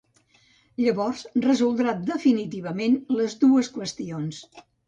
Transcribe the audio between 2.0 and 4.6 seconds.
definitivament les dues qüestions.